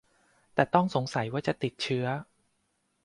[0.53, 2.05] แต่ต้องสงสัยว่าจะติดเชื้อ